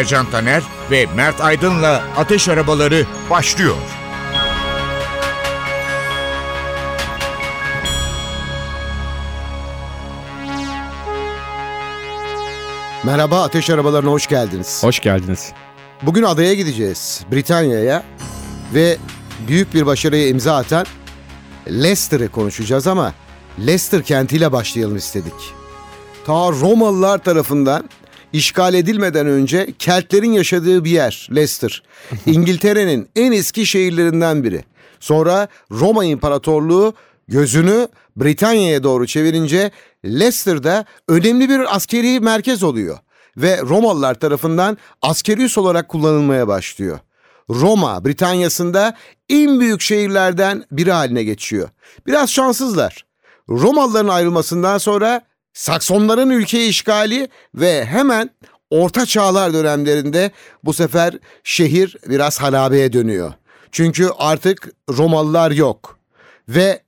Ercan 0.00 0.30
Taner 0.30 0.62
ve 0.90 1.06
Mert 1.16 1.40
Aydın'la 1.40 2.04
Ateş 2.16 2.48
Arabaları 2.48 3.06
başlıyor. 3.30 3.76
Merhaba 13.04 13.42
Ateş 13.42 13.70
Arabalarına 13.70 14.10
hoş 14.10 14.26
geldiniz. 14.26 14.82
Hoş 14.82 15.00
geldiniz. 15.00 15.52
Bugün 16.02 16.22
adaya 16.22 16.54
gideceğiz. 16.54 17.24
Britanya'ya 17.32 18.04
ve 18.74 18.96
büyük 19.48 19.74
bir 19.74 19.86
başarıya 19.86 20.28
imza 20.28 20.56
atan 20.56 20.86
Leicester'ı 21.68 22.28
konuşacağız 22.28 22.86
ama 22.86 23.14
Leicester 23.58 24.02
kentiyle 24.02 24.52
başlayalım 24.52 24.96
istedik. 24.96 25.54
Ta 26.26 26.32
Romalılar 26.32 27.18
tarafından 27.18 27.90
işgal 28.32 28.74
edilmeden 28.74 29.26
önce 29.26 29.74
Keltlerin 29.78 30.32
yaşadığı 30.32 30.84
bir 30.84 30.90
yer 30.90 31.28
Leicester. 31.34 31.82
İngiltere'nin 32.26 33.08
en 33.16 33.32
eski 33.32 33.66
şehirlerinden 33.66 34.44
biri. 34.44 34.64
Sonra 35.00 35.48
Roma 35.70 36.04
İmparatorluğu 36.04 36.94
gözünü 37.28 37.88
Britanya'ya 38.16 38.82
doğru 38.82 39.06
çevirince 39.06 39.70
Leicester'da 40.04 40.84
önemli 41.08 41.48
bir 41.48 41.76
askeri 41.76 42.20
merkez 42.20 42.62
oluyor 42.62 42.98
ve 43.36 43.60
Romalılar 43.60 44.14
tarafından 44.14 44.78
askeri 45.02 45.42
üs 45.42 45.58
olarak 45.58 45.88
kullanılmaya 45.88 46.48
başlıyor. 46.48 46.98
Roma, 47.50 48.04
Britanya'sında 48.04 48.96
en 49.28 49.60
büyük 49.60 49.80
şehirlerden 49.80 50.64
biri 50.72 50.92
haline 50.92 51.24
geçiyor. 51.24 51.68
Biraz 52.06 52.30
şanssızlar. 52.30 53.04
Romalıların 53.48 54.08
ayrılmasından 54.08 54.78
sonra 54.78 55.22
Saksonların 55.52 56.30
ülkeyi 56.30 56.68
işgali 56.68 57.28
ve 57.54 57.84
hemen 57.84 58.30
Orta 58.70 59.06
Çağlar 59.06 59.54
dönemlerinde 59.54 60.30
bu 60.64 60.72
sefer 60.72 61.14
şehir 61.44 61.96
biraz 62.08 62.40
harabeye 62.40 62.92
dönüyor. 62.92 63.32
Çünkü 63.72 64.08
artık 64.18 64.68
Romalılar 64.90 65.50
yok. 65.50 65.98
Ve 66.48 66.82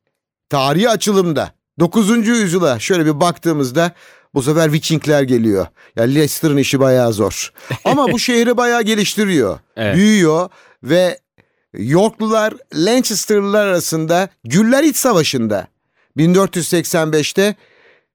tarihi 0.51 0.89
açılımda 0.89 1.53
9. 1.79 2.29
yüzyıla 2.29 2.79
şöyle 2.79 3.07
bir 3.07 3.21
baktığımızda 3.21 3.93
bu 4.35 4.43
sefer 4.43 4.73
Vikingler 4.73 5.23
geliyor. 5.23 5.63
Ya 5.65 5.69
yani 5.97 6.15
Leicester'ın 6.15 6.57
işi 6.57 6.81
bayağı 6.81 7.13
zor. 7.13 7.53
Ama 7.85 8.13
bu 8.13 8.19
şehri 8.19 8.57
bayağı 8.57 8.83
geliştiriyor. 8.83 9.59
Evet. 9.77 9.97
Büyüyor 9.97 10.49
ve 10.83 11.19
Yorklular 11.73 12.55
Lancaster'lılar 12.75 13.67
arasında 13.67 14.29
Güller 14.45 14.85
İç 14.85 14.97
Savaşı'nda 14.97 15.67
1485'te 16.17 17.57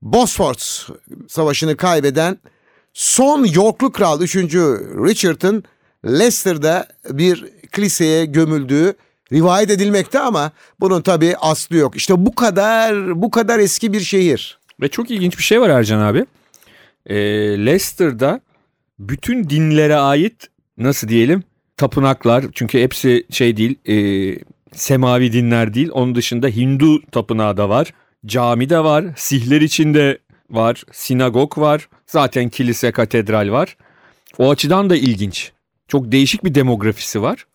Bosphorus 0.02 0.90
Savaşı'nı 1.28 1.78
kaybeden 1.78 2.38
son 2.94 3.45
Yorklu 3.45 3.92
kral 3.92 4.22
3. 4.22 4.36
Richard'ın 4.36 5.64
Leicester'da 6.06 6.88
bir 7.09 7.45
kiliseye 7.72 8.25
gömüldüğü 8.25 8.94
rivayet 9.34 9.69
edilmekte 9.69 10.19
ama 10.19 10.52
bunun 10.80 11.02
tabii 11.02 11.35
aslı 11.38 11.75
yok. 11.75 11.96
İşte 11.96 12.25
bu 12.25 12.35
kadar 12.35 13.22
bu 13.22 13.31
kadar 13.31 13.59
eski 13.59 13.94
bir 13.94 14.00
şehir. 14.00 14.59
Ve 14.81 14.88
çok 14.88 15.12
ilginç 15.12 15.38
bir 15.38 15.44
şey 15.44 15.62
var 15.62 15.69
Ercan 15.69 16.00
abi. 16.00 16.25
Ee, 17.06 17.16
Leicester'da 17.66 18.41
bütün 19.00 19.50
dinlere 19.50 19.96
ait 19.96 20.47
nasıl 20.78 21.08
diyelim 21.08 21.44
tapınaklar 21.78 22.46
çünkü 22.53 22.81
hepsi 22.81 23.25
şey 23.29 23.58
değil 23.58 23.75
e, 23.85 23.96
semavi 24.74 25.34
dinler 25.34 25.74
değil 25.74 25.90
onun 25.91 26.16
dışında 26.16 26.47
Hindu 26.47 27.02
tapınağı 27.12 27.58
da 27.58 27.69
var 27.69 27.94
cami 28.25 28.69
de 28.69 28.83
var 28.83 29.05
sihler 29.16 29.61
içinde 29.61 30.17
var 30.50 30.83
sinagog 30.91 31.57
var 31.57 31.89
zaten 32.07 32.50
kilise 32.50 32.91
katedral 32.91 33.51
var 33.51 33.78
o 34.38 34.50
açıdan 34.50 34.89
da 34.89 34.95
ilginç 34.95 35.51
çok 35.88 36.11
değişik 36.11 36.44
bir 36.44 36.55
demografisi 36.55 37.22
var 37.22 37.45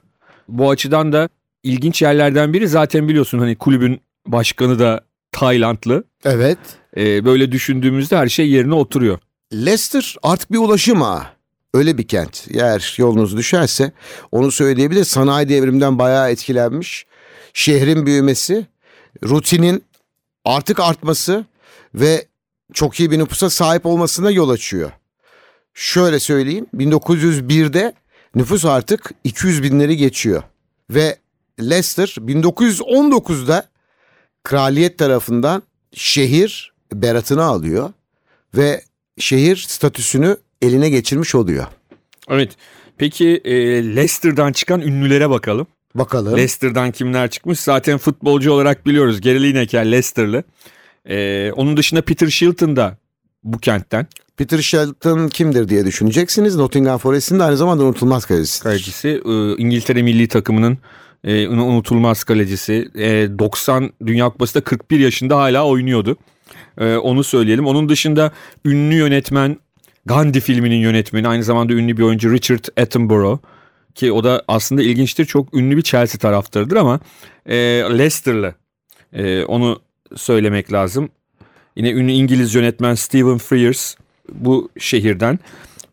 bu 0.49 0.71
açıdan 0.71 1.13
da 1.13 1.29
ilginç 1.63 2.03
yerlerden 2.03 2.53
biri 2.53 2.69
zaten 2.69 3.09
biliyorsun 3.09 3.39
hani 3.39 3.57
kulübün 3.57 4.01
başkanı 4.27 4.79
da 4.79 5.05
Taylandlı. 5.33 6.05
Evet. 6.25 6.59
Ee, 6.97 7.25
böyle 7.25 7.53
düşündüğümüzde 7.53 8.17
her 8.17 8.29
şey 8.29 8.51
yerine 8.51 8.75
oturuyor. 8.75 9.19
Leicester 9.53 10.17
artık 10.23 10.53
bir 10.53 10.59
ulaşım 10.59 11.03
ağı. 11.03 11.23
Öyle 11.75 11.99
bir 11.99 12.09
kent. 12.09 12.47
Eğer 12.55 12.95
yolunuz 12.99 13.37
düşerse 13.37 13.93
onu 14.33 14.51
söyleyebilir. 14.51 15.05
Sanayi 15.05 15.49
devriminden 15.49 15.99
bayağı 15.99 16.31
etkilenmiş. 16.31 17.07
Şehrin 17.53 18.07
büyümesi, 18.07 18.67
rutinin 19.25 19.85
artık 20.45 20.81
artması 20.81 21.45
ve 21.95 22.27
çok 22.73 23.01
iyi 23.01 23.11
bir 23.11 23.19
nüfusa 23.19 23.51
sahip 23.51 23.87
olmasına 23.87 24.31
yol 24.31 24.49
açıyor. 24.49 24.91
Şöyle 25.75 26.21
söyleyeyim 26.21 26.67
1901'de 26.77 27.93
nüfus 28.35 28.65
artık 28.65 29.11
200 29.25 29.63
binleri 29.63 29.97
geçiyor. 29.97 30.43
Ve 30.91 31.17
Leicester 31.61 32.07
1919'da 32.07 33.69
kraliyet 34.43 34.99
tarafından 34.99 35.63
şehir 35.95 36.73
beratını 36.93 37.45
alıyor 37.45 37.93
ve 38.55 38.83
şehir 39.19 39.57
statüsünü 39.57 40.37
eline 40.63 40.91
geçirmiş 40.91 41.35
oluyor. 41.35 41.67
Evet. 42.29 42.53
Peki 42.99 43.41
e, 43.45 43.53
Leicester'dan 43.97 44.53
çıkan 44.53 44.81
ünlülere 44.81 45.31
bakalım. 45.31 45.67
Bakalım. 45.95 46.33
Leicester'dan 46.33 46.91
kimler 46.91 47.31
çıkmış? 47.31 47.61
Zaten 47.61 47.99
futbolcu 47.99 48.53
olarak 48.53 48.87
biliyoruz. 48.87 49.21
Gary 49.21 49.43
Lineker 49.43 49.87
Leicester'lı. 49.87 50.45
E, 51.09 51.53
onun 51.53 51.77
dışında 51.77 52.03
Peter 52.03 52.27
Shilton 52.27 52.77
da 52.77 52.99
bu 53.45 53.59
kentten. 53.59 54.07
Peter 54.37 54.59
Shilton 54.59 55.29
kimdir 55.29 55.69
diye 55.69 55.87
düşüneceksiniz. 55.87 56.57
Nottingham 56.57 56.99
Forest'in 56.99 57.39
de 57.39 57.45
aynı 57.45 57.57
zamanda 57.57 57.85
unutulmaz. 57.85 58.25
Kalecisi. 58.59 59.09
E, 59.09 59.57
İngiltere 59.57 60.03
milli 60.03 60.29
takımının 60.29 60.79
e, 61.25 61.49
unutulmaz 61.49 62.25
kalecisi. 62.25 62.89
E, 62.95 63.39
90 63.39 63.91
Dünya 64.07 64.29
Kupası'da 64.29 64.61
41 64.61 64.99
yaşında 64.99 65.37
hala 65.37 65.67
oynuyordu. 65.67 66.17
E, 66.79 66.97
onu 66.97 67.25
söyleyelim. 67.25 67.67
Onun 67.67 67.89
dışında 67.89 68.33
ünlü 68.65 68.95
yönetmen 68.95 69.57
Gandhi 70.07 70.41
filminin 70.41 70.77
yönetmeni 70.77 71.29
aynı 71.29 71.45
zamanda 71.45 71.73
ünlü 71.73 71.97
bir 71.97 72.03
oyuncu 72.03 72.33
Richard 72.33 72.65
Attenborough 72.81 73.39
ki 73.95 74.13
o 74.13 74.25
da 74.25 74.43
aslında 74.49 74.83
ilginçtir 74.83 75.25
çok 75.25 75.55
ünlü 75.55 75.77
bir 75.77 75.83
Chelsea 75.83 76.19
taraftarıdır 76.19 76.77
ama 76.77 77.01
e, 77.47 77.57
Leicester'lı 77.99 78.55
e, 79.13 79.45
onu 79.45 79.81
söylemek 80.17 80.73
lazım. 80.73 81.09
Yine 81.77 81.91
ünlü 81.91 82.13
İngiliz 82.13 82.55
yönetmen 82.55 82.95
Stephen 82.95 83.39
Frears 83.39 83.95
bu 84.33 84.71
şehirden. 84.79 85.39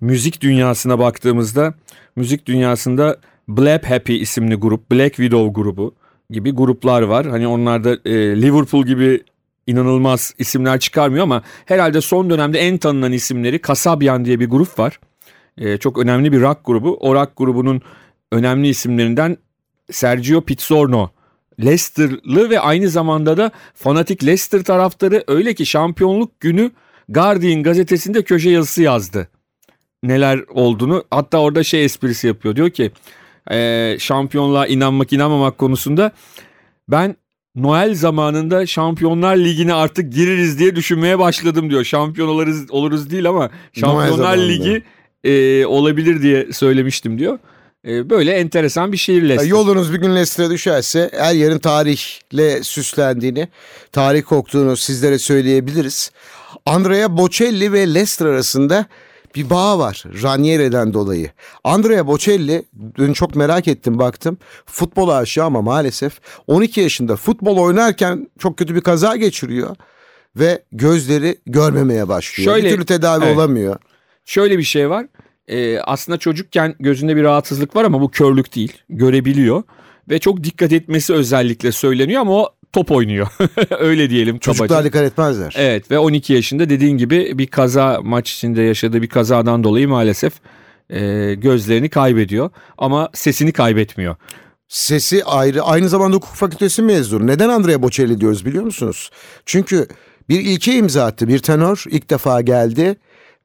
Müzik 0.02 0.42
dünyasına 0.42 1.00
baktığımızda 1.00 1.74
müzik 2.16 2.46
dünyasında 2.46 3.18
Black 3.48 3.90
Happy 3.90 4.22
isimli 4.22 4.56
grup, 4.56 4.92
Black 4.92 5.16
Widow 5.16 5.62
grubu 5.62 5.96
gibi 6.30 6.52
gruplar 6.52 7.02
var. 7.02 7.28
Hani 7.28 7.48
onlar 7.48 7.84
da 7.84 7.98
e, 8.06 8.42
Liverpool 8.42 8.86
gibi 8.86 9.24
inanılmaz 9.68 10.34
isimler 10.38 10.80
çıkarmıyor 10.80 11.24
ama 11.24 11.44
herhalde 11.66 12.02
son 12.02 12.30
dönemde 12.30 12.60
en 12.60 12.78
tanınan 12.78 13.12
isimleri 13.12 13.60
Kasabian 13.60 14.26
diye 14.26 14.40
bir 14.40 14.50
grup 14.50 14.80
var. 14.80 15.00
E, 15.60 15.78
çok 15.78 15.98
önemli 15.98 16.32
bir 16.32 16.42
rock 16.42 16.66
grubu. 16.66 16.98
O 17.00 17.16
rock 17.16 17.32
grubunun 17.38 17.82
önemli 18.32 18.68
isimlerinden 18.68 19.38
Sergio 19.92 20.42
Pizzorno. 20.42 21.10
Leicester'lı 21.64 22.50
ve 22.50 22.60
aynı 22.60 22.90
zamanda 22.90 23.38
da 23.38 23.52
fanatik 23.74 24.24
Leicester 24.24 24.64
taraftarı 24.64 25.24
öyle 25.28 25.54
ki 25.54 25.66
şampiyonluk 25.66 26.40
günü 26.40 26.72
Guardian 27.10 27.64
gazetesinde 27.64 28.24
köşe 28.24 28.50
yazısı 28.50 28.82
yazdı. 28.82 29.28
Neler 30.04 30.40
olduğunu 30.50 31.04
hatta 31.12 31.38
orada 31.38 31.64
şey 31.64 31.86
esprisi 31.86 32.28
yapıyor 32.28 32.56
diyor 32.56 32.70
ki 32.70 32.92
e, 33.52 33.96
şampiyonluğa 34.00 34.68
inanmak 34.68 35.14
inanmamak 35.14 35.58
konusunda 35.58 36.12
ben 36.88 37.16
Noel 37.56 37.96
zamanında 37.96 38.66
Şampiyonlar 38.66 39.38
Ligi'ne 39.38 39.74
artık 39.74 40.14
gireriz 40.14 40.60
diye 40.60 40.76
düşünmeye 40.76 41.20
başladım 41.20 41.70
diyor. 41.70 41.84
Şampiyon 41.84 42.28
oluruz, 42.28 42.72
oluruz 42.72 43.12
değil 43.12 43.30
ama 43.30 43.50
Şampiyonlar 43.74 44.38
Ligi 44.38 44.84
e, 45.24 45.66
olabilir 45.66 46.22
diye 46.22 46.54
söylemiştim 46.54 47.20
diyor. 47.20 47.40
E, 47.88 48.10
böyle 48.10 48.32
enteresan 48.32 48.92
bir 48.92 48.98
şehir 48.98 49.22
Leicester. 49.22 49.48
Yolunuz 49.50 49.94
bir 49.94 49.98
gün 49.98 50.16
Leicester'a 50.16 50.50
düşerse 50.50 51.10
her 51.14 51.34
yerin 51.34 51.60
tarihle 51.60 52.64
süslendiğini, 52.64 53.48
tarih 53.92 54.24
koktuğunu 54.24 54.78
sizlere 54.78 55.20
söyleyebiliriz. 55.20 56.12
Andrea 56.66 57.18
Bocelli 57.18 57.74
ve 57.74 57.80
Leicester 57.94 58.26
arasında 58.26 58.86
bir 59.36 59.50
bağ 59.50 59.80
var 59.80 60.04
Raniere'den 60.24 60.94
dolayı. 60.94 61.32
Andrea 61.64 62.08
Bocelli 62.08 62.64
dün 62.96 63.14
çok 63.14 63.36
merak 63.36 63.68
ettim 63.68 64.00
baktım. 64.00 64.38
Futbol 64.66 65.10
aşığı 65.10 65.44
ama 65.44 65.62
maalesef 65.62 66.20
12 66.48 66.82
yaşında 66.82 67.16
futbol 67.16 67.58
oynarken 67.58 68.28
çok 68.40 68.58
kötü 68.58 68.76
bir 68.76 68.82
kaza 68.82 69.16
geçiriyor. 69.16 69.76
Ve 70.36 70.64
gözleri 70.72 71.38
görmemeye 71.46 72.08
başlıyor. 72.08 72.52
Şöyle- 72.54 72.68
bir 72.68 72.74
türlü 72.74 72.86
tedavi 72.86 73.26
Evet. 73.26 73.38
olamıyor. 73.38 73.76
Şöyle 74.30 74.58
bir 74.58 74.64
şey 74.64 74.90
var. 74.90 75.06
Ee, 75.48 75.80
aslında 75.80 76.18
çocukken 76.18 76.76
gözünde 76.80 77.16
bir 77.16 77.24
rahatsızlık 77.24 77.76
var 77.76 77.86
ama 77.86 78.02
bu 78.02 78.12
körlük 78.12 78.56
değil. 78.56 78.74
Görebiliyor. 78.90 79.64
Ve 80.10 80.20
çok 80.20 80.44
dikkat 80.44 80.74
etmesi 80.74 81.14
özellikle 81.14 81.72
söyleniyor 81.72 82.22
ama 82.22 82.32
o 82.32 82.50
top 82.74 82.92
oynuyor. 82.92 83.28
Öyle 83.80 84.10
diyelim 84.10 84.40
kabaca. 84.40 84.58
Çocuklar 84.58 84.84
dikkat 84.86 85.04
etmezler. 85.04 85.54
Evet 85.58 85.92
ve 85.92 86.00
12 86.00 86.34
yaşında 86.34 86.70
dediğin 86.70 86.98
gibi 86.98 87.38
bir 87.38 87.48
kaza 87.48 88.00
maç 88.04 88.32
içinde 88.32 88.62
yaşadığı 88.62 89.02
bir 89.02 89.10
kazadan 89.10 89.64
dolayı 89.64 89.88
maalesef 89.88 90.34
e, 90.90 91.34
gözlerini 91.34 91.90
kaybediyor. 91.90 92.50
Ama 92.78 93.10
sesini 93.14 93.52
kaybetmiyor. 93.52 94.16
Sesi 94.68 95.24
ayrı. 95.24 95.62
Aynı 95.62 95.90
zamanda 95.90 96.16
hukuk 96.16 96.36
fakültesi 96.36 96.82
mezunu. 96.82 97.28
Neden 97.28 97.50
Andrea 97.50 97.82
Bocelli 97.82 98.22
diyoruz 98.22 98.46
biliyor 98.46 98.64
musunuz? 98.64 99.10
Çünkü 99.46 99.88
bir 100.30 100.40
ilke 100.40 100.76
imza 100.76 101.06
attı. 101.06 101.28
Bir 101.28 101.40
tenor 101.40 101.84
ilk 101.90 102.10
defa 102.10 102.42
geldi. 102.42 102.96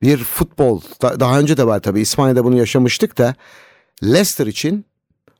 Bir 0.04 0.18
futbol. 0.24 0.80
da- 1.02 1.20
Daha 1.20 1.38
önce 1.40 1.56
de 1.56 1.66
var 1.66 1.80
tabii. 1.80 2.00
İspanya'da 2.00 2.44
bunu 2.44 2.56
yaşamıştık 2.56 3.18
da. 3.18 3.34
Leicester 4.02 4.46
için 4.46 4.84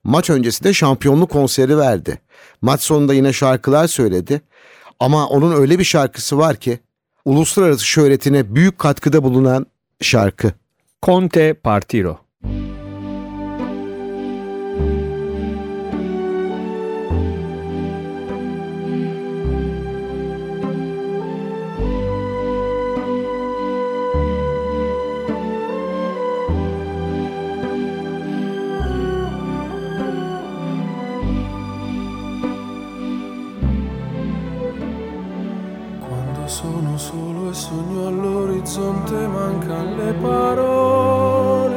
maç 0.05 0.31
öncesinde 0.31 0.72
şampiyonluk 0.72 1.31
konseri 1.31 1.78
verdi. 1.78 2.20
Maç 2.62 2.82
sonunda 2.82 3.14
yine 3.14 3.32
şarkılar 3.32 3.87
söyledi. 3.87 4.40
Ama 5.00 5.28
onun 5.28 5.52
öyle 5.61 5.78
bir 5.78 5.84
şarkısı 5.84 6.38
var 6.38 6.56
ki 6.56 6.78
uluslararası 7.25 7.87
şöhretine 7.87 8.55
büyük 8.55 8.78
katkıda 8.78 9.22
bulunan 9.22 9.66
şarkı. 10.00 10.52
Conte 11.02 11.55
Partiro. 11.55 12.19
All'orizzonte 39.14 39.26
mancano 39.26 39.96
le 39.96 40.12
parole. 40.14 41.72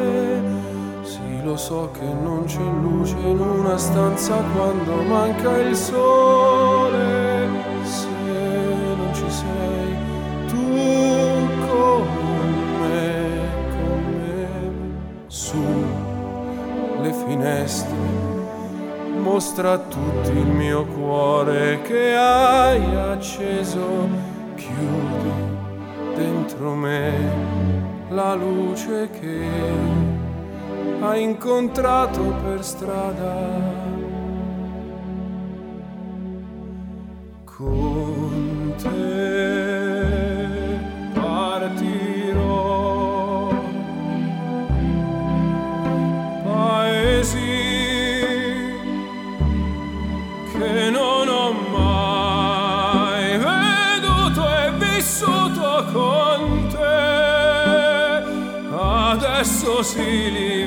Sì, 1.04 1.44
lo 1.44 1.56
so 1.56 1.90
che 1.92 2.06
non 2.06 2.46
c'è 2.46 2.60
luce 2.60 3.16
in 3.18 3.40
una 3.40 3.78
stanza 3.78 4.36
quando 4.56 5.04
manca 5.04 5.58
il 5.58 5.76
sole. 5.76 7.48
Se 7.84 8.08
non 8.96 9.14
ci 9.14 9.30
sei 9.30 9.96
tu 10.48 11.48
con 11.68 12.08
me, 12.82 13.40
su 15.28 15.64
le 17.02 17.14
finestre 17.14 17.96
mostra 19.20 19.74
a 19.74 19.78
tutti 19.78 20.32
il 20.32 20.48
mio 20.48 20.86
cuore 20.86 21.82
che 21.82 22.16
hai 22.16 22.96
acceso, 22.96 24.08
chiudi 24.56 25.57
dentro 26.58 26.74
me 26.74 27.14
la 28.10 28.34
luce 28.34 29.10
che 29.12 29.46
hai 31.02 31.22
incontrato 31.22 32.34
per 32.44 32.64
strada. 32.64 33.97
cielos 59.84 59.96
y 59.98 60.67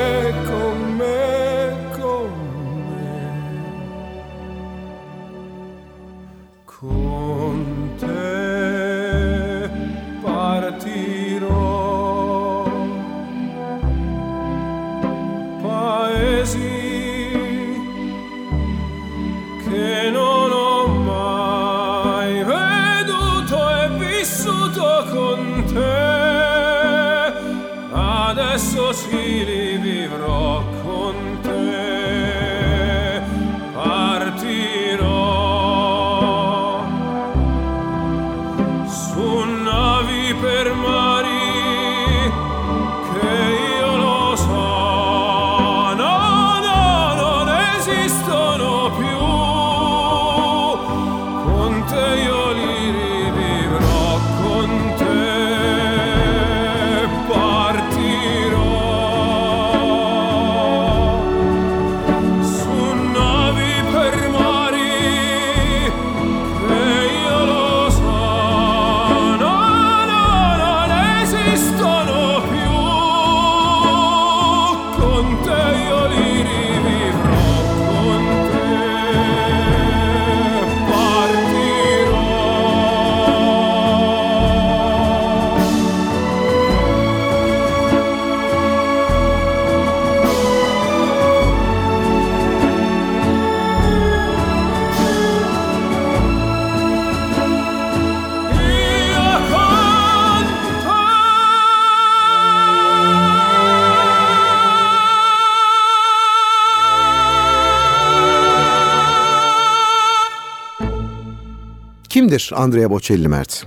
Kimdir 112.31 112.51
Andrea 112.55 112.89
Bocelli 112.89 113.27
Mert? 113.27 113.65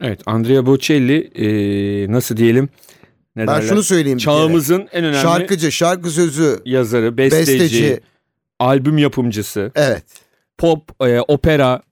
Evet 0.00 0.20
Andrea 0.26 0.66
Bocelli 0.66 1.30
e, 1.34 2.12
nasıl 2.12 2.36
diyelim 2.36 2.68
ne 3.36 3.46
Ben 3.46 3.56
derler? 3.56 3.68
şunu 3.68 3.82
söyleyeyim. 3.82 4.18
Çağımızın 4.18 4.88
en 4.92 5.04
önemli 5.04 5.22
Şarkıcı, 5.22 5.72
şarkı 5.72 6.10
sözü, 6.10 6.58
yazarı, 6.64 7.16
besteci, 7.16 7.60
besteci. 7.60 8.00
albüm 8.58 8.98
yapımcısı, 8.98 9.72
Evet. 9.74 10.04
pop, 10.58 11.02
e, 11.02 11.20
opera, 11.20 11.82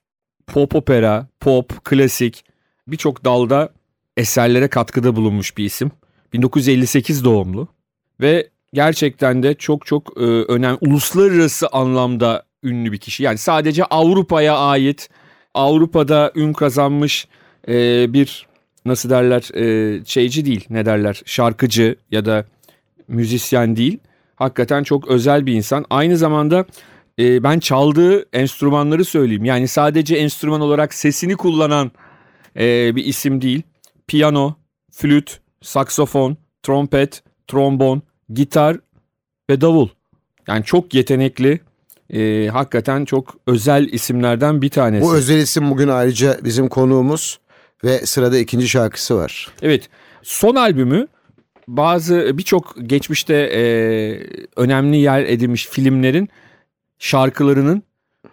pop 0.46 0.74
opera, 0.74 1.26
pop, 1.40 1.84
klasik 1.84 2.44
birçok 2.88 3.24
dalda 3.24 3.68
eserlere 4.16 4.68
katkıda 4.68 5.16
bulunmuş 5.16 5.56
bir 5.56 5.64
isim. 5.64 5.90
1958 6.32 7.24
doğumlu 7.24 7.68
ve 8.20 8.48
gerçekten 8.72 9.42
de 9.42 9.54
çok 9.54 9.86
çok 9.86 10.16
e, 10.16 10.24
önemli 10.24 10.78
uluslararası 10.80 11.68
anlamda 11.68 12.42
ünlü 12.62 12.92
bir 12.92 12.98
kişi. 12.98 13.22
Yani 13.22 13.38
sadece 13.38 13.84
Avrupa'ya 13.84 14.56
ait 14.56 15.08
Avrupa'da 15.56 16.32
ün 16.34 16.52
kazanmış 16.52 17.28
e, 17.68 18.12
bir 18.12 18.46
nasıl 18.84 19.10
derler 19.10 19.54
e, 19.54 20.04
şeyci 20.04 20.44
değil 20.44 20.66
ne 20.70 20.86
derler 20.86 21.22
şarkıcı 21.24 21.96
ya 22.10 22.24
da 22.24 22.44
müzisyen 23.08 23.76
değil. 23.76 23.98
Hakikaten 24.36 24.82
çok 24.82 25.08
özel 25.08 25.46
bir 25.46 25.52
insan. 25.52 25.84
Aynı 25.90 26.16
zamanda 26.16 26.64
e, 27.18 27.42
ben 27.42 27.58
çaldığı 27.58 28.26
enstrümanları 28.32 29.04
söyleyeyim. 29.04 29.44
Yani 29.44 29.68
sadece 29.68 30.16
enstrüman 30.16 30.60
olarak 30.60 30.94
sesini 30.94 31.36
kullanan 31.36 31.90
e, 32.56 32.96
bir 32.96 33.04
isim 33.04 33.42
değil. 33.42 33.62
Piyano, 34.06 34.54
flüt, 34.90 35.40
saksofon, 35.62 36.36
trompet, 36.62 37.22
trombon, 37.46 38.02
gitar 38.32 38.76
ve 39.50 39.60
davul. 39.60 39.88
Yani 40.48 40.64
çok 40.64 40.94
yetenekli, 40.94 41.60
e, 42.10 42.48
hakikaten 42.52 43.04
çok 43.04 43.36
özel 43.46 43.88
isimlerden 43.88 44.62
bir 44.62 44.68
tanesi. 44.68 45.04
Bu 45.04 45.14
özel 45.14 45.38
isim 45.38 45.70
bugün 45.70 45.88
ayrıca 45.88 46.38
bizim 46.44 46.68
konuğumuz 46.68 47.38
ve 47.84 48.06
sırada 48.06 48.38
ikinci 48.38 48.68
şarkısı 48.68 49.16
var. 49.16 49.48
Evet. 49.62 49.88
Son 50.22 50.54
albümü 50.54 51.06
bazı 51.68 52.38
birçok 52.38 52.74
geçmişte 52.82 53.34
e, 53.34 53.62
önemli 54.56 54.96
yer 54.96 55.22
edinmiş 55.22 55.66
filmlerin 55.66 56.28
şarkılarının 56.98 57.82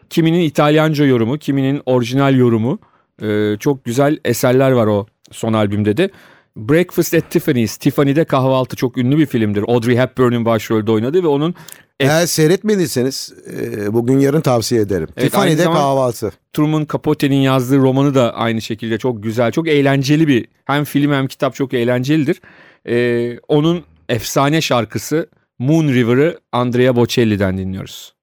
kiminin 0.10 0.42
İtalyanca 0.42 1.06
yorumu, 1.06 1.38
kiminin 1.38 1.82
orijinal 1.86 2.36
yorumu. 2.36 2.80
E, 3.22 3.58
çok 3.60 3.86
güzel 3.86 4.18
eserler 4.26 4.72
var 4.72 4.88
o 4.88 5.06
son 5.32 5.54
albümde 5.54 5.98
de. 5.98 6.10
Breakfast 6.56 7.14
at 7.14 7.32
Tiffany's. 7.32 7.78
Tiffany'de 7.78 8.26
kahvaltı 8.26 8.76
çok 8.76 8.98
ünlü 8.98 9.18
bir 9.18 9.26
filmdir. 9.26 9.64
Audrey 9.68 9.98
Hepburn'un 9.98 10.46
başrolde 10.46 10.92
oynadığı 10.92 11.24
ve 11.24 11.28
onun 11.28 11.56
Eğer 12.00 12.26
seyretmediyseniz 12.26 13.34
e, 13.62 13.94
bugün 13.94 14.20
yarın 14.20 14.42
tavsiye 14.42 14.82
ederim. 14.82 15.08
Evet, 15.18 15.32
Tiffany'de 15.32 15.64
kahvaltı. 15.64 16.34
Truman 16.54 16.88
Capote'nin 16.94 17.42
yazdığı 17.42 17.78
romanı 17.78 18.16
da 18.16 18.36
aynı 18.36 18.62
şekilde 18.62 18.98
çok 18.98 19.24
güzel, 19.24 19.52
çok 19.52 19.68
eğlenceli 19.68 20.28
bir 20.28 20.48
hem 20.66 20.84
film 20.84 21.12
hem 21.12 21.28
kitap 21.28 21.56
çok 21.56 21.74
eğlencelidir. 21.74 22.42
Ee, 22.88 23.40
onun 23.48 23.84
efsane 24.10 24.62
şarkısı 24.62 25.30
Moon 25.60 25.88
River'ı 25.88 26.40
Andrea 26.52 26.96
Bocelli'den 26.96 27.58
dinliyoruz. 27.58 28.14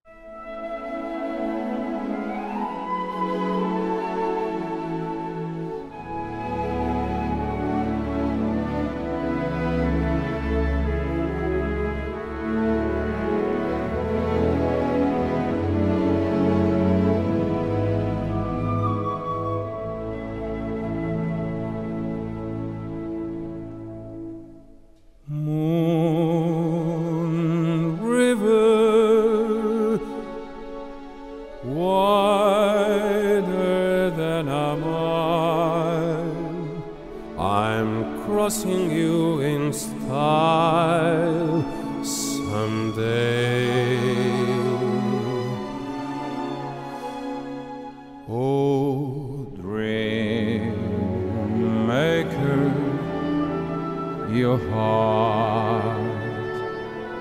Your 54.32 54.58
heart. 54.70 55.98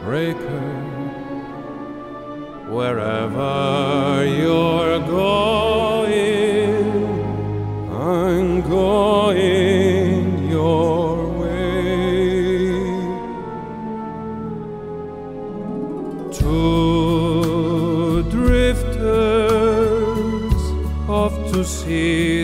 Breaker 0.04 0.80
wherever 2.70 4.26
you're 4.26 5.00
going. 5.00 6.20
I'm 7.92 8.62
going 8.62 10.50
your 10.50 11.28
way. 11.40 12.70
Two 16.32 18.24
drifters 18.30 19.10
off 21.10 21.34
to 21.52 21.64
see 21.66 22.39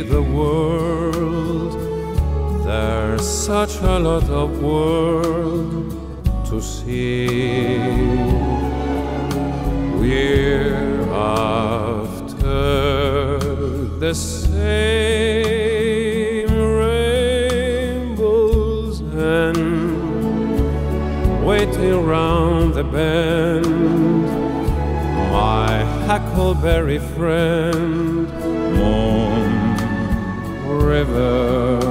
such 3.46 3.78
a 3.82 4.00
lot 4.00 4.28
of 4.28 4.60
world 4.60 5.92
to 6.48 6.60
see. 6.60 7.78
We're 10.00 11.04
after 11.14 12.48
the 14.00 14.16
same 14.16 15.38
rainbows 18.02 18.16
and 19.02 19.58
waiting 21.46 22.04
round 22.04 22.74
the 22.74 22.84
bend. 22.84 24.26
My 25.32 25.84
huckleberry 26.08 26.98
friend, 26.98 28.28
Moon 28.80 29.78
River 30.66 31.85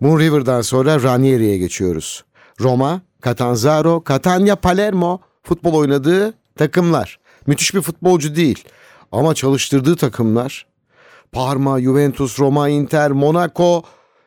Moon 0.00 0.20
River'dan 0.20 0.62
sonra 0.62 1.02
Ranieri'ye 1.02 1.58
geçiyoruz. 1.58 2.24
Roma, 2.60 3.00
Catanzaro, 3.24 4.04
Catania, 4.08 4.56
Palermo 4.56 5.20
futbol 5.42 5.74
oynadığı 5.74 6.34
takımlar. 6.56 7.18
Müthiş 7.46 7.74
bir 7.74 7.80
futbolcu 7.80 8.36
değil 8.36 8.64
ama 9.12 9.34
çalıştırdığı 9.34 9.96
takımlar 9.96 10.66
Parma, 11.32 11.80
Juventus, 11.80 12.40
Roma, 12.40 12.68
Inter, 12.68 13.10
Monaco, 13.10 13.82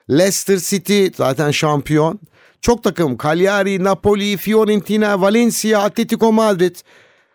Leicester 0.09 0.57
City 0.57 1.07
zaten 1.15 1.51
şampiyon. 1.51 2.19
Çok 2.61 2.83
takım 2.83 3.17
Cagliari, 3.17 3.83
Napoli, 3.83 4.37
Fiorentina, 4.37 5.21
Valencia, 5.21 5.81
Atletico 5.81 6.31
Madrid. 6.31 6.75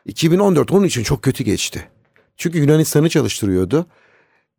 2014 0.06 0.72
onun 0.72 0.86
için 0.86 1.02
çok 1.02 1.22
kötü 1.22 1.44
geçti. 1.44 1.88
Çünkü 2.36 2.58
Yunanistan'ı 2.58 3.08
çalıştırıyordu. 3.08 3.86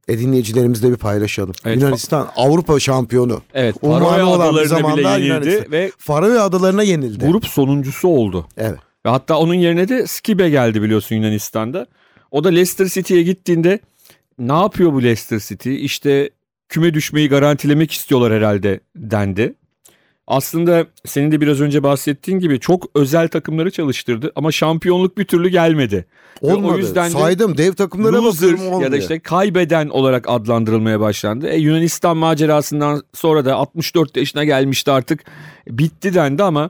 E 0.08 0.20
dinleyicilerimizle 0.20 0.92
bir 0.92 0.96
paylaşalım. 0.98 1.54
Evet, 1.66 1.82
Yunanistan 1.82 2.30
Avrupa 2.36 2.80
şampiyonu. 2.80 3.42
Evet, 3.54 3.76
Faroe 3.82 4.24
Adaları'na 4.24 4.98
bile 4.98 5.10
yenildi 5.10 5.28
Yunanistan. 5.28 5.72
ve 5.72 5.92
Faroe 5.98 6.40
Adaları'na 6.40 6.84
yenildi. 6.84 7.26
grup 7.26 7.46
sonuncusu 7.48 8.08
oldu. 8.08 8.48
Evet. 8.58 8.80
Ve 9.06 9.10
hatta 9.10 9.38
onun 9.40 9.54
yerine 9.54 9.88
de 9.90 10.08
Skibe 10.08 10.50
geldi 10.50 10.82
biliyorsun 10.82 11.16
Yunanistan'da. 11.16 11.86
O 12.32 12.44
da 12.44 12.50
Leicester 12.50 12.86
City'ye 12.86 13.24
gittiğinde 13.24 13.80
ne 14.40 14.54
yapıyor 14.54 14.94
bu 14.94 15.04
Leicester 15.04 15.40
City? 15.40 15.86
İşte 15.86 16.30
küme 16.70 16.94
düşmeyi 16.94 17.30
garantilemek 17.30 17.92
istiyorlar 17.92 18.34
herhalde 18.34 18.80
dendi. 18.96 19.56
Aslında 20.30 20.86
senin 21.06 21.32
de 21.32 21.42
biraz 21.42 21.62
önce 21.62 21.84
bahsettiğin 21.84 22.40
gibi 22.40 22.60
çok 22.60 22.86
özel 22.96 23.28
takımları 23.28 23.72
çalıştırdı 23.72 24.32
ama 24.36 24.52
şampiyonluk 24.52 25.18
bir 25.18 25.26
türlü 25.26 25.50
gelmedi. 25.50 26.06
Ve 26.44 26.54
Olmadı. 26.54 26.74
O 26.74 26.78
yüzden 26.78 27.06
de 27.06 27.10
Saydım 27.10 27.58
dev 27.58 27.74
takımlara 27.74 28.24
loser 28.24 28.54
bakıyorum 28.54 28.82
ya 28.82 28.92
da 28.92 28.98
işte 28.98 29.20
kaybeden 29.20 29.90
olarak 29.90 30.30
adlandırılmaya 30.30 31.00
başlandı. 31.00 31.48
E, 31.48 31.58
Yunanistan 31.58 32.18
macerasından 32.18 33.04
sonra 33.14 33.46
da 33.46 33.56
64 33.56 34.18
yaşına 34.18 34.44
gelmişti 34.44 34.92
artık 34.92 35.24
bitti 35.68 36.14
dendi 36.14 36.44
ama 36.44 36.70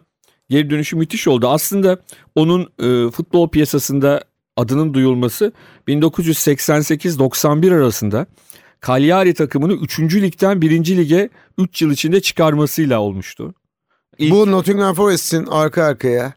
geri 0.50 0.70
dönüşü 0.70 0.96
müthiş 0.96 1.28
oldu. 1.28 1.48
Aslında 1.48 1.98
onun 2.36 2.62
e, 2.62 3.12
futbol 3.12 3.50
piyasasında 3.50 4.22
adının 4.58 4.94
duyulması 4.94 5.52
1988-91 5.88 7.76
arasında 7.76 8.26
Cagliari 8.88 9.34
takımını 9.34 9.74
3. 9.74 10.00
ligden 10.00 10.62
1. 10.62 10.98
lige 10.98 11.30
3 11.58 11.82
yıl 11.82 11.92
içinde 11.92 12.22
çıkarmasıyla 12.22 13.00
olmuştu. 13.00 13.54
İlk- 14.18 14.32
Bu 14.32 14.52
Nottingham 14.52 14.96
Forest'in 14.96 15.46
arka 15.46 15.84
arkaya 15.84 16.34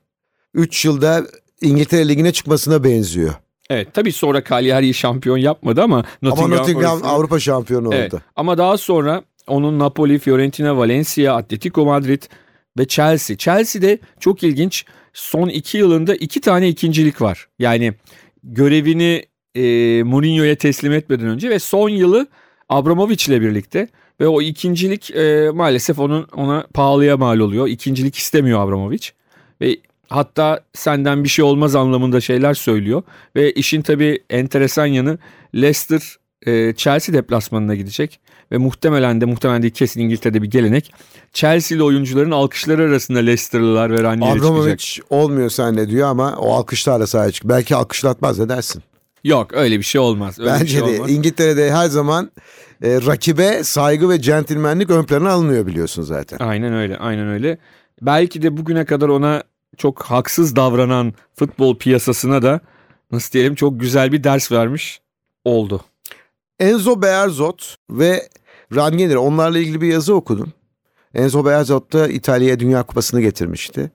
3 0.54 0.84
yılda 0.84 1.26
İngiltere 1.61 2.08
Ligi'ne 2.08 2.32
çıkmasına 2.32 2.84
benziyor. 2.84 3.34
Evet 3.70 3.88
tabii 3.94 4.12
sonra 4.12 4.44
Cagliari'yi 4.44 4.94
şampiyon 4.94 5.37
yapmadı 5.37 5.83
ama 5.83 6.05
Nottingham, 6.22 6.44
Ama 6.52 6.57
Nottingham 6.61 6.98
Forest'in- 6.98 7.09
Avrupa 7.09 7.40
şampiyonu 7.40 7.88
oldu. 7.88 7.94
Evet. 7.98 8.12
Ama 8.37 8.59
daha 8.59 8.76
sonra 8.78 9.22
onun 9.46 9.78
Napoli, 9.78 10.18
Fiorentina, 10.18 10.76
Valencia, 10.76 11.37
Atletico 11.37 11.85
Madrid 11.85 12.22
ve 12.78 12.87
Chelsea. 12.88 13.37
Chelsea'de 13.37 13.98
çok 14.20 14.42
ilginç 14.42 14.85
son 15.12 15.48
iki 15.48 15.78
yılında 15.78 16.14
iki 16.14 16.40
tane 16.40 16.68
ikincilik 16.68 17.20
var. 17.20 17.48
Yani 17.59 17.94
görevini 18.44 19.24
e, 19.55 20.03
Mourinho'ya 20.03 20.55
teslim 20.55 20.93
etmeden 20.93 21.27
önce 21.27 21.51
ve 21.51 21.59
son 21.59 21.88
yılı 21.88 22.27
Abramovich 22.69 23.29
ile 23.29 23.41
birlikte 23.41 23.88
ve 24.21 24.29
o 24.29 24.43
ikincilik 24.43 25.11
e, 25.11 25.51
maalesef 25.55 25.99
onun 25.99 26.27
ona 26.37 26.67
pahalıya 26.75 27.17
mal 27.17 27.38
oluyor. 27.38 27.69
İkincilik 27.69 28.17
istemiyor 28.17 28.61
Abramovich 28.61 29.09
ve 29.61 29.77
hatta 30.09 30.61
senden 30.73 31.25
bir 31.25 31.29
şey 31.29 31.45
olmaz 31.45 31.77
anlamında 31.77 32.21
şeyler 32.21 32.55
söylüyor 32.55 33.03
ve 33.37 33.53
işin 33.53 33.83
tabii 33.83 34.19
enteresan 34.31 34.87
yanı 34.87 35.19
Leicester 35.55 36.17
e, 36.47 36.75
Chelsea 36.75 37.15
deplasmanına 37.15 37.75
gidecek 37.75 38.21
ve 38.53 38.59
muhtemelen 38.59 39.21
de 39.21 39.25
muhtemelen 39.25 39.62
değil 39.62 39.75
kesin 39.75 40.01
İngiltere'de 40.01 40.43
bir 40.43 40.51
gelenek. 40.51 40.95
Chelsea'li 41.33 41.83
oyuncuların 41.83 42.31
alkışları 42.31 42.83
arasında 42.83 43.19
Leicester'lılar 43.19 43.91
ve 43.91 44.03
Ranieri 44.03 44.35
çıkacak. 44.35 44.51
Abramovich 44.51 45.01
olmuyor 45.11 45.51
senle 45.51 45.88
diyor 45.88 46.09
ama 46.09 46.37
o 46.37 46.53
alkışlarla 46.53 47.07
sahaya 47.07 47.31
çık. 47.31 47.45
Belki 47.45 47.77
alkışlatmaz 47.77 48.38
ne 48.38 48.49
dersin? 48.49 48.83
Yok 49.24 49.54
öyle 49.54 49.78
bir 49.78 49.85
şey 49.85 50.00
olmaz. 50.00 50.38
Öyle 50.38 50.50
bir 50.50 50.61
Bence 50.61 50.66
şey 50.66 50.80
de 50.80 50.85
olmaz. 50.85 51.11
İngiltere'de 51.11 51.72
her 51.72 51.87
zaman 51.87 52.30
e, 52.82 53.00
rakibe 53.06 53.64
saygı 53.64 54.08
ve 54.08 54.20
centilmenlik 54.20 54.90
ön 54.90 55.04
plana 55.04 55.30
alınıyor 55.30 55.66
biliyorsun 55.66 56.02
zaten. 56.02 56.38
Aynen 56.38 56.74
öyle, 56.74 56.96
aynen 56.96 57.28
öyle. 57.28 57.58
Belki 58.02 58.42
de 58.42 58.56
bugüne 58.56 58.85
kadar 58.85 59.08
ona 59.08 59.42
çok 59.76 60.02
haksız 60.02 60.56
davranan 60.56 61.14
futbol 61.35 61.78
piyasasına 61.78 62.42
da 62.42 62.61
nasıl 63.12 63.32
diyelim 63.32 63.54
çok 63.54 63.80
güzel 63.80 64.12
bir 64.12 64.24
ders 64.24 64.52
vermiş 64.52 65.00
oldu. 65.44 65.85
Enzo 66.61 67.02
Bearzot 67.02 67.76
ve 67.90 68.28
Ranieri 68.74 69.18
onlarla 69.18 69.58
ilgili 69.58 69.80
bir 69.80 69.88
yazı 69.88 70.14
okudum. 70.14 70.52
Enzo 71.14 71.44
Bearzot 71.44 71.92
da 71.92 72.08
İtalya'ya 72.08 72.61
Dünya 72.61 72.82
Kupası'nı 72.82 73.20
getirmişti. 73.20 73.90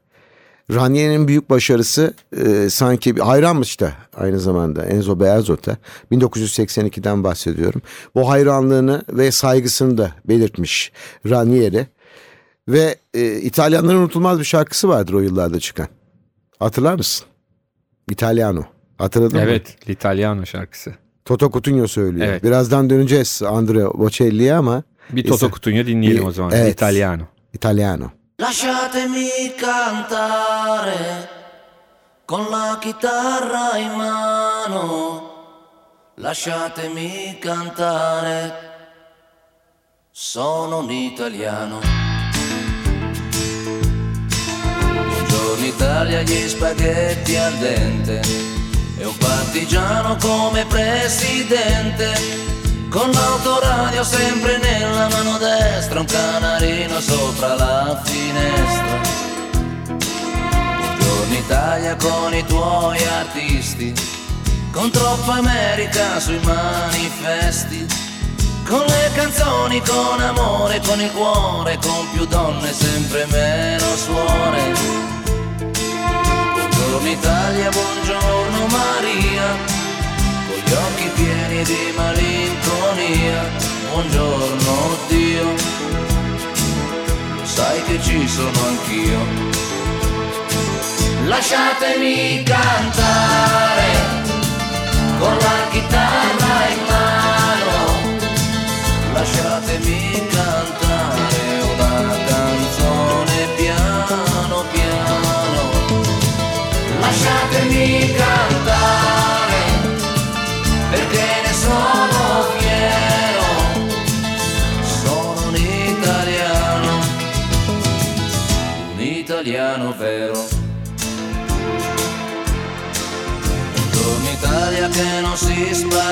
Ranieri'nin 0.71 1.27
büyük 1.27 1.49
başarısı 1.49 2.13
e, 2.45 2.69
sanki 2.69 3.15
bir 3.15 3.21
hayranmış 3.21 3.80
da 3.80 3.93
aynı 4.15 4.39
zamanda 4.39 4.86
Enzo 4.86 5.19
Bearzot'a 5.19 5.77
1982'den 6.12 7.23
bahsediyorum. 7.23 7.82
Bu 8.15 8.30
hayranlığını 8.30 9.03
ve 9.10 9.32
saygısını 9.32 9.97
da 9.97 10.12
belirtmiş 10.25 10.91
Ranieri. 11.30 11.88
Ve 12.67 12.95
e, 13.13 13.36
İtalyanların 13.36 13.97
unutulmaz 13.97 14.39
bir 14.39 14.43
şarkısı 14.43 14.89
vardır 14.89 15.13
o 15.13 15.19
yıllarda 15.19 15.60
çıkan. 15.60 15.88
Hatırlar 16.60 16.95
mısın? 16.95 17.25
Italiano. 18.10 18.63
Hatırladın 18.97 19.38
mı? 19.38 19.43
Evet, 19.43 19.89
L'Italiano 19.89 20.45
şarkısı. 20.45 20.93
Toto 21.25 21.51
Cutugno 21.51 21.88
söylüyor. 21.88 22.27
Evet. 22.27 22.43
Birazdan 22.43 22.89
döneceğiz 22.89 23.41
Andrea 23.47 23.93
Bocelli'ye 23.93 24.53
ama 24.53 24.84
Bir 25.12 25.27
Toto. 25.27 25.51
Cutugno 25.51 25.86
dinleyelim 25.86 26.25
o 26.25 26.32
zaman. 26.32 26.51
Evet. 26.56 26.73
L'Italiano. 26.73 27.23
Italiano. 27.53 28.12
Lasciatemi 28.39 29.56
cantare 29.58 31.28
con 32.23 32.45
la 32.52 32.78
chitarra 32.80 33.76
in 33.78 33.93
mano. 33.93 36.12
Lasciatemi 36.17 37.39
cantare. 37.39 38.76
Sono 40.12 40.82
un 40.82 40.91
italiano. 40.91 41.80
Buongiorno 44.82 45.65
Italia, 45.65 46.21
gli 46.21 46.47
spaghetti 46.47 47.36
al 47.38 47.54
dente. 47.54 48.21
E 49.00 49.04
un 49.04 49.17
partigiano 49.17 50.15
come 50.17 50.63
presidente. 50.67 52.13
Con 52.89 53.12
l'autoradio 53.12 54.02
sempre 54.02 54.58
nella 54.60 55.10
mano 55.10 55.38
destra, 55.38 56.00
un 56.00 56.06
canarino 56.06 57.02
sopra 57.02 57.54
la 57.56 58.02
finestra. 58.02 59.02
Buongiorno 60.78 61.34
Italia 61.34 61.95
con 61.97 62.34
i 62.34 62.45
tuoi 62.45 62.97
artisti, 63.06 63.93
con 64.71 64.89
troppa 64.89 65.34
America 65.34 66.17
sui 66.19 66.39
manifesti, 66.43 67.86
con 68.65 68.86
le 68.86 69.12
canzoni, 69.13 69.82
con 69.82 70.21
amore, 70.21 70.80
con 70.80 71.02
il 71.02 71.12
cuore, 71.12 71.78
con 71.82 72.10
più 72.13 72.26
donne, 72.26 72.71
sempre 72.71 73.26
meno 73.32 73.95
suore. 73.97 74.73
Buongiorno 76.54 77.10
Italia, 77.10 77.69
buongiorno 77.69 78.65
Maria 78.67 79.76
gli 80.67 80.73
occhi 80.73 81.10
pieni 81.15 81.63
di 81.63 81.93
malinconia. 81.95 83.49
Buongiorno 83.91 84.97
Dio, 85.08 85.56
sai 87.43 87.82
che 87.84 88.01
ci 88.01 88.27
sono 88.27 88.60
anch'io. 88.67 89.19
Lasciatemi 91.25 92.43
cantare 92.43 93.07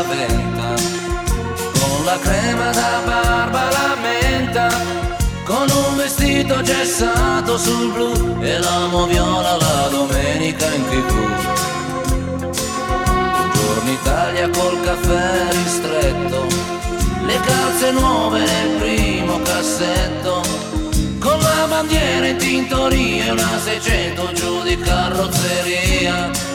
spaventa, 0.06 0.76
con 1.80 2.06
la 2.06 2.18
crema 2.20 2.70
da 2.72 3.02
barba 3.06 3.70
la 3.72 3.96
menta, 4.02 4.70
con 5.44 5.68
un 5.70 5.98
vestito 5.98 6.62
gessato 6.62 7.58
sul 7.58 7.92
blu 7.92 8.38
e 8.42 8.60
l'amo 8.60 9.06
viola 9.08 9.58
la 9.58 9.88
domenica 9.90 10.66
in 10.74 10.84
tv. 10.90 11.12
Buongiorno 13.36 13.92
Italia 13.92 14.50
col 14.50 14.80
caffè 14.82 15.48
ristretto, 15.52 16.48
le 17.26 17.40
calze 17.46 17.92
nuove 17.92 18.40
nel 18.40 18.78
primo 18.80 19.42
cassetto, 19.42 20.42
una 21.22 21.66
bandiera 21.68 22.28
in 22.28 22.38
tintoria, 22.38 23.32
una 23.34 23.60
600 23.60 24.32
giù 24.34 24.62
di 24.62 24.78
carrozzeria. 24.78 26.55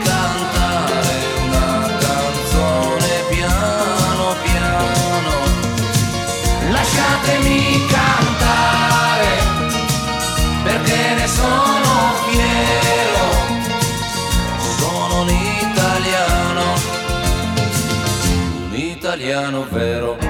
italiano 19.41 19.65
vero. 19.71 20.20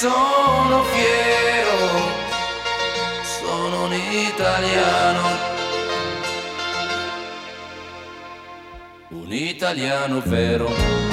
Sono 0.00 0.84
fiero. 0.84 1.76
Sono 3.40 3.84
un 3.86 3.92
italiano. 3.94 5.28
Un 9.08 9.32
italiano 9.32 10.22
vero 10.24 11.07